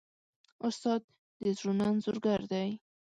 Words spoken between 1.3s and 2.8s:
د زړونو انځورګر دی.